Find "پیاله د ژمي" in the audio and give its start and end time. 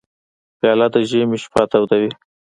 0.59-1.37